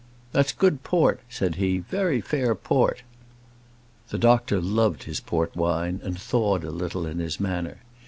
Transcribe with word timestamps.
"That's 0.31 0.51
good 0.51 0.81
port," 0.81 1.19
said 1.29 1.57
he; 1.57 1.77
"very 1.77 2.21
fair 2.21 2.55
port." 2.55 3.03
The 4.09 4.17
doctor 4.17 4.59
loved 4.59 5.03
his 5.03 5.19
port 5.19 5.55
wine, 5.55 5.99
and 6.03 6.19
thawed 6.19 6.63
a 6.63 6.71
little 6.71 7.05
in 7.05 7.19
his 7.19 7.39
manner. 7.39 7.77